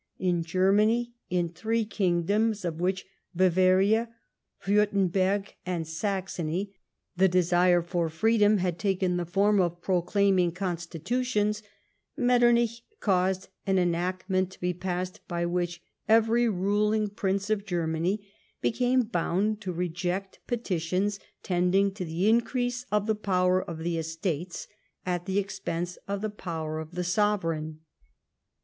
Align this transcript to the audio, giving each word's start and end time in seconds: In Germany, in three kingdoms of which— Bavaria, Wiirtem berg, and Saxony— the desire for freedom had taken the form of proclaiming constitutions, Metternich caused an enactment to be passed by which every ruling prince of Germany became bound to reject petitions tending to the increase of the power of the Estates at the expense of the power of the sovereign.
In 0.17 0.41
Germany, 0.41 1.13
in 1.29 1.49
three 1.49 1.85
kingdoms 1.85 2.65
of 2.65 2.81
which— 2.81 3.05
Bavaria, 3.35 4.09
Wiirtem 4.65 5.11
berg, 5.11 5.53
and 5.63 5.87
Saxony— 5.87 6.73
the 7.17 7.27
desire 7.27 7.83
for 7.83 8.09
freedom 8.09 8.57
had 8.57 8.79
taken 8.79 9.17
the 9.17 9.27
form 9.27 9.61
of 9.61 9.79
proclaiming 9.79 10.53
constitutions, 10.53 11.61
Metternich 12.17 12.81
caused 12.99 13.49
an 13.67 13.77
enactment 13.77 14.49
to 14.49 14.59
be 14.59 14.73
passed 14.73 15.21
by 15.27 15.45
which 15.45 15.83
every 16.09 16.49
ruling 16.49 17.07
prince 17.07 17.51
of 17.51 17.63
Germany 17.67 18.27
became 18.59 19.03
bound 19.03 19.61
to 19.61 19.71
reject 19.71 20.39
petitions 20.47 21.19
tending 21.43 21.93
to 21.93 22.03
the 22.05 22.27
increase 22.27 22.87
of 22.91 23.05
the 23.05 23.13
power 23.13 23.61
of 23.63 23.77
the 23.77 23.99
Estates 23.99 24.67
at 25.05 25.27
the 25.27 25.37
expense 25.37 25.99
of 26.07 26.21
the 26.21 26.31
power 26.31 26.79
of 26.79 26.95
the 26.95 27.03
sovereign. 27.03 27.81